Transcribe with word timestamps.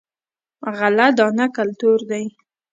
غله 0.77 1.07
دانه 1.17 1.45
کلتور 1.57 1.99
دی. 2.09 2.25